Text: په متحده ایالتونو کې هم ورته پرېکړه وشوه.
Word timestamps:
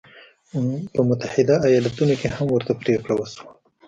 په 0.93 1.01
متحده 1.09 1.55
ایالتونو 1.69 2.13
کې 2.21 2.27
هم 2.35 2.47
ورته 2.51 2.71
پرېکړه 2.81 3.13
وشوه. 3.15 3.51